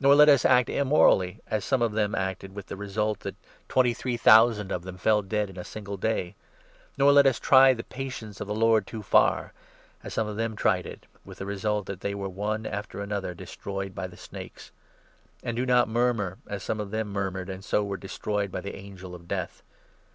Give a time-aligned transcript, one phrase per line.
[0.00, 3.34] Nor let us act immorally, as some of them acted, with the result 8 that
[3.68, 6.34] twenty three thousand of them fell dead in a single day.
[6.96, 9.52] Nor let us try the patience of the Lord too far,
[10.02, 13.02] as some of them 9 tried it, with the result that they' were, one after
[13.02, 14.70] another, des troyed by the snakes.'
[15.42, 18.62] And do not murmur, as some of them 10 murmured, and so 'were destroyed by
[18.62, 19.62] the Angel of Death.'